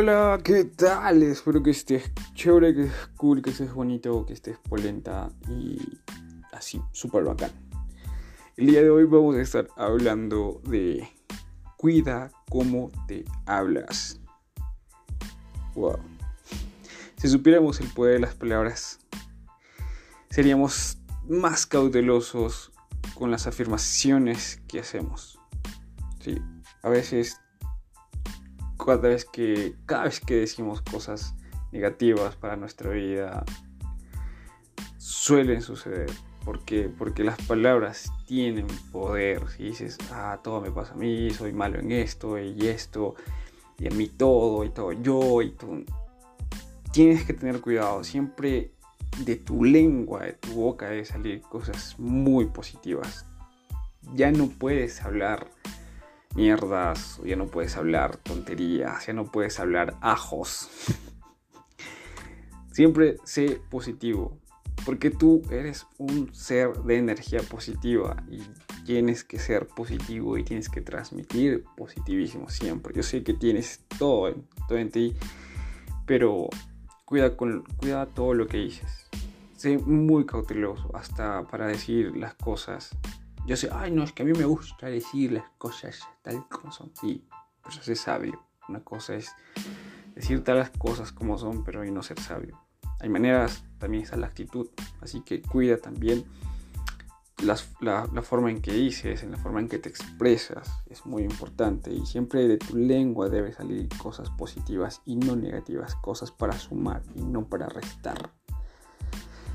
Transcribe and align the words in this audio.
Hola, 0.00 0.38
¿qué 0.44 0.62
tal? 0.62 1.24
Espero 1.24 1.60
que 1.60 1.70
estés 1.70 2.12
chévere, 2.34 2.72
que 2.72 2.82
estés 2.82 3.08
cool, 3.16 3.42
que 3.42 3.50
estés 3.50 3.74
bonito, 3.74 4.24
que 4.24 4.32
estés 4.32 4.56
polenta 4.56 5.28
y 5.48 5.76
así, 6.52 6.80
súper 6.92 7.24
bacán. 7.24 7.50
El 8.56 8.66
día 8.66 8.80
de 8.80 8.90
hoy 8.90 9.02
vamos 9.06 9.34
a 9.34 9.40
estar 9.40 9.66
hablando 9.76 10.62
de 10.68 11.08
cuida 11.76 12.30
cómo 12.48 12.92
te 13.08 13.24
hablas. 13.44 14.20
Wow. 15.74 15.98
Si 17.16 17.26
supiéramos 17.26 17.80
el 17.80 17.88
poder 17.88 18.14
de 18.14 18.20
las 18.20 18.36
palabras, 18.36 19.00
seríamos 20.30 20.98
más 21.28 21.66
cautelosos 21.66 22.70
con 23.14 23.32
las 23.32 23.48
afirmaciones 23.48 24.62
que 24.68 24.78
hacemos. 24.78 25.40
Sí, 26.20 26.40
a 26.84 26.88
veces 26.88 27.40
cada 28.96 29.08
vez 29.08 29.24
que 29.24 29.74
cada 29.86 30.04
vez 30.04 30.20
que 30.20 30.34
decimos 30.34 30.82
cosas 30.82 31.34
negativas 31.72 32.36
para 32.36 32.56
nuestra 32.56 32.90
vida 32.90 33.44
suelen 34.96 35.62
suceder 35.62 36.10
porque 36.44 36.88
porque 36.88 37.24
las 37.24 37.40
palabras 37.42 38.10
tienen 38.26 38.66
poder 38.90 39.48
si 39.48 39.64
dices 39.64 39.98
ah 40.10 40.40
todo 40.42 40.60
me 40.60 40.70
pasa 40.70 40.94
a 40.94 40.96
mí 40.96 41.30
soy 41.30 41.52
malo 41.52 41.78
en 41.78 41.92
esto 41.92 42.38
y 42.38 42.66
esto 42.66 43.14
y 43.78 43.86
en 43.86 43.96
mí 43.96 44.08
todo 44.08 44.64
y 44.64 44.70
todo 44.70 44.92
yo 44.92 45.42
y 45.42 45.50
tú 45.50 45.84
tienes 46.92 47.24
que 47.24 47.34
tener 47.34 47.60
cuidado 47.60 48.02
siempre 48.02 48.72
de 49.24 49.36
tu 49.36 49.64
lengua 49.64 50.24
de 50.24 50.32
tu 50.34 50.52
boca 50.52 50.88
debe 50.88 51.04
salir 51.04 51.42
cosas 51.42 51.98
muy 51.98 52.46
positivas. 52.46 53.26
Ya 54.14 54.30
no 54.30 54.48
puedes 54.48 55.02
hablar 55.02 55.50
mierdas, 56.34 57.20
ya 57.24 57.36
no 57.36 57.46
puedes 57.46 57.76
hablar 57.76 58.16
tonterías, 58.16 59.06
ya 59.06 59.12
no 59.12 59.24
puedes 59.24 59.58
hablar 59.60 59.96
ajos. 60.00 60.68
Siempre 62.72 63.16
sé 63.24 63.60
positivo, 63.70 64.38
porque 64.84 65.10
tú 65.10 65.42
eres 65.50 65.86
un 65.98 66.32
ser 66.34 66.72
de 66.84 66.98
energía 66.98 67.40
positiva 67.42 68.22
y 68.30 68.40
tienes 68.84 69.24
que 69.24 69.38
ser 69.38 69.66
positivo 69.66 70.38
y 70.38 70.44
tienes 70.44 70.68
que 70.68 70.80
transmitir 70.80 71.64
positivismo 71.76 72.48
siempre. 72.48 72.94
Yo 72.94 73.02
sé 73.02 73.22
que 73.22 73.34
tienes 73.34 73.84
todo, 73.98 74.34
todo 74.66 74.78
en 74.78 74.90
ti, 74.90 75.14
pero 76.06 76.48
cuida, 77.04 77.36
con, 77.36 77.64
cuida 77.76 78.06
todo 78.06 78.32
lo 78.32 78.46
que 78.46 78.58
dices. 78.58 79.06
Sé 79.56 79.76
muy 79.76 80.24
cauteloso 80.24 80.94
hasta 80.96 81.46
para 81.48 81.66
decir 81.66 82.16
las 82.16 82.34
cosas 82.34 82.96
yo 83.48 83.56
sé, 83.56 83.70
ay, 83.72 83.90
no, 83.90 84.02
es 84.04 84.12
que 84.12 84.24
a 84.24 84.26
mí 84.26 84.32
me 84.32 84.44
gusta 84.44 84.88
decir 84.88 85.32
las 85.32 85.48
cosas 85.56 86.00
tal 86.20 86.46
como 86.50 86.70
son. 86.70 86.92
Sí, 87.00 87.26
pues 87.62 87.88
es 87.88 87.98
sabio. 87.98 88.44
Una 88.68 88.84
cosa 88.84 89.14
es 89.14 89.34
decir 90.14 90.44
tal 90.44 90.58
las 90.58 90.68
cosas 90.68 91.12
como 91.12 91.38
son, 91.38 91.64
pero 91.64 91.82
y 91.82 91.90
no 91.90 92.02
ser 92.02 92.20
sabio. 92.20 92.60
Hay 93.00 93.08
maneras, 93.08 93.64
también 93.78 94.02
está 94.02 94.18
la 94.18 94.26
actitud. 94.26 94.68
Así 95.00 95.22
que 95.22 95.40
cuida 95.40 95.78
también 95.78 96.26
la, 97.42 97.56
la, 97.80 98.20
forma 98.20 98.50
en 98.50 98.60
que 98.60 98.74
dices, 98.74 99.22
en 99.22 99.30
la 99.30 99.38
forma 99.38 99.60
en 99.60 99.68
que 99.68 99.78
te 99.78 99.88
expresas. 99.88 100.68
Es 100.90 101.06
muy 101.06 101.22
importante. 101.22 101.90
Y 101.90 102.04
siempre 102.04 102.46
de 102.48 102.58
tu 102.58 102.76
lengua 102.76 103.30
debe 103.30 103.54
salir 103.54 103.88
cosas 103.96 104.28
positivas 104.28 105.00
y 105.06 105.16
no 105.16 105.36
negativas. 105.36 105.94
Cosas 105.94 106.30
para 106.32 106.52
sumar 106.52 107.02
y 107.14 107.22
no 107.22 107.46
para 107.46 107.66
restar. 107.70 108.30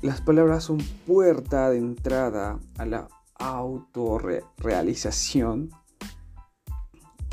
Las 0.00 0.22
palabras 0.22 0.64
son 0.64 0.78
puerta 1.06 1.68
de 1.68 1.76
entrada 1.76 2.58
a 2.78 2.86
la 2.86 3.08
autorrealización. 3.44 5.70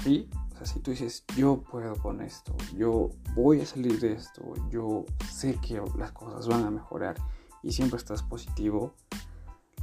Y, 0.06 0.30
si 0.64 0.80
tú 0.80 0.92
dices, 0.92 1.26
yo 1.36 1.64
puedo 1.72 1.96
con 1.96 2.22
esto, 2.22 2.56
yo 2.76 3.10
voy 3.36 3.62
a 3.62 3.66
salir 3.66 4.00
de 4.00 4.14
esto, 4.14 4.54
yo 4.70 5.06
sé 5.32 5.56
que 5.56 5.82
las 5.98 6.12
cosas 6.12 6.48
van 6.48 6.64
a 6.66 6.72
mejorar 6.72 7.16
y 7.64 7.72
siempre 7.72 7.98
estás 7.98 8.22
positivo, 8.22 8.94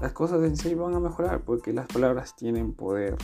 las 0.01 0.13
cosas 0.13 0.45
en 0.45 0.57
sí 0.57 0.75
van 0.75 0.95
a 0.95 1.01
mejorar 1.01 1.41
porque 1.41 1.73
las 1.73 1.87
palabras 1.87 2.37
tienen 2.37 2.75
poder. 2.75 3.17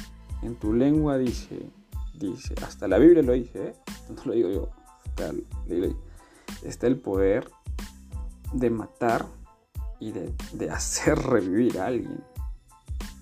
En 0.42 0.56
tu 0.56 0.72
lengua 0.72 1.16
dice, 1.16 1.70
dice, 2.18 2.56
hasta 2.66 2.88
la 2.88 2.98
Biblia 2.98 3.22
lo 3.22 3.34
dice, 3.34 3.68
¿eh? 3.68 3.76
no 4.16 4.20
lo 4.24 4.32
digo 4.32 4.50
yo, 4.50 4.68
está 6.64 6.88
el 6.88 6.98
poder 6.98 7.48
de 8.52 8.70
matar 8.70 9.26
y 10.00 10.10
de, 10.10 10.34
de 10.54 10.70
hacer 10.70 11.16
revivir 11.18 11.78
a 11.78 11.86
alguien. 11.86 12.33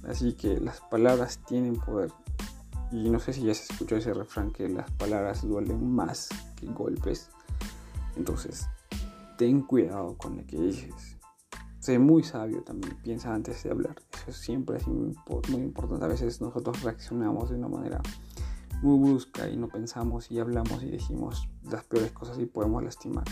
Así 0.04 0.34
que 0.34 0.60
las 0.60 0.80
palabras 0.80 1.40
tienen 1.46 1.76
poder. 1.76 2.10
Y 2.90 3.08
no 3.08 3.18
sé 3.18 3.32
si 3.32 3.42
ya 3.42 3.54
se 3.54 3.72
escuchó 3.72 3.96
ese 3.96 4.12
refrán 4.12 4.50
que 4.50 4.68
las 4.68 4.90
palabras 4.92 5.46
duelen 5.46 5.90
más 5.90 6.28
que 6.56 6.66
golpes. 6.66 7.30
Entonces, 8.16 8.68
ten 9.38 9.62
cuidado 9.62 10.16
con 10.18 10.36
lo 10.36 10.46
que 10.46 10.58
dices. 10.58 11.16
Sé 11.78 11.98
muy 11.98 12.22
sabio 12.22 12.62
también, 12.62 12.96
piensa 13.02 13.34
antes 13.34 13.62
de 13.64 13.70
hablar. 13.70 13.96
Eso 14.28 14.38
siempre 14.38 14.76
es 14.76 14.86
muy, 14.86 15.14
importante. 15.54 16.04
A 16.04 16.08
veces 16.08 16.40
nosotros 16.40 16.82
reaccionamos 16.82 17.50
de 17.50 17.56
una 17.56 17.68
manera 17.68 18.00
muy 18.82 18.98
brusca 18.98 19.48
y 19.48 19.56
no 19.56 19.68
pensamos 19.68 20.30
y 20.30 20.38
hablamos 20.38 20.82
y 20.82 20.90
decimos 20.90 21.48
las 21.70 21.84
peores 21.84 22.12
cosas 22.12 22.38
y 22.38 22.46
podemos 22.46 22.82
lastimar. 22.84 23.24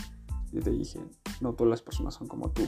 Yo 0.51 0.61
te 0.61 0.71
dije, 0.71 0.99
no 1.39 1.53
todas 1.53 1.69
las 1.69 1.81
personas 1.81 2.13
son 2.13 2.27
como 2.27 2.49
tú 2.49 2.63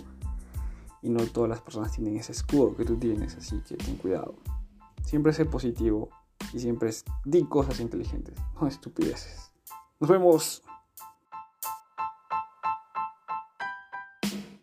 y 1.03 1.09
no 1.09 1.23
todas 1.27 1.49
las 1.49 1.61
personas 1.61 1.91
tienen 1.91 2.17
ese 2.17 2.31
escudo 2.31 2.75
que 2.75 2.85
tú 2.85 2.97
tienes, 2.97 3.35
así 3.35 3.61
que 3.67 3.75
ten 3.75 3.97
cuidado. 3.97 4.35
Siempre 5.03 5.33
sé 5.33 5.45
positivo 5.45 6.09
y 6.53 6.59
siempre 6.59 6.89
di 7.25 7.43
cosas 7.45 7.79
inteligentes, 7.81 8.35
no 8.59 8.67
estupideces. 8.67 9.51
Nos 9.99 10.09
vemos. 10.09 10.63